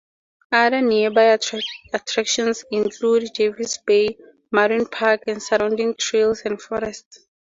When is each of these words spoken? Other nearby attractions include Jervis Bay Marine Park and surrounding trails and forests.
Other 0.51 0.81
nearby 0.81 1.37
attractions 1.93 2.65
include 2.71 3.35
Jervis 3.35 3.77
Bay 3.85 4.17
Marine 4.49 4.87
Park 4.87 5.25
and 5.27 5.43
surrounding 5.43 5.93
trails 5.93 6.41
and 6.41 6.59
forests. 6.59 7.19